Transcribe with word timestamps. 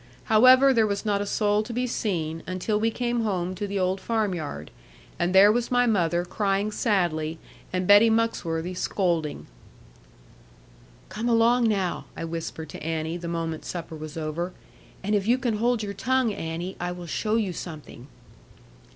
However, 0.23 0.73
there 0.73 0.87
was 0.87 1.05
not 1.05 1.21
a 1.21 1.27
soul 1.27 1.61
to 1.61 1.71
be 1.71 1.85
seen, 1.85 2.41
until 2.47 2.79
we 2.79 2.89
came 2.89 3.21
home 3.21 3.53
to 3.53 3.67
the 3.67 3.77
old 3.77 4.01
farmyard, 4.01 4.71
and 5.19 5.29
there 5.35 5.51
was 5.51 5.69
my 5.69 5.85
mother 5.85 6.25
crying 6.25 6.71
sadly, 6.71 7.37
and 7.71 7.85
Betty 7.85 8.09
Muxworthy 8.09 8.73
scolding. 8.75 9.45
'Come 11.09 11.29
along, 11.29 11.67
now,' 11.69 12.05
I 12.17 12.25
whispered 12.25 12.69
to 12.69 12.81
Annie, 12.83 13.17
the 13.17 13.27
moment 13.27 13.63
supper 13.63 13.95
was 13.95 14.17
over; 14.17 14.53
'and 15.03 15.13
if 15.13 15.27
you 15.27 15.37
can 15.37 15.57
hold 15.57 15.83
your 15.83 15.93
tongue, 15.93 16.33
Annie, 16.33 16.75
I 16.79 16.91
will 16.91 17.05
show 17.05 17.35
you 17.35 17.53
something.' 17.53 18.07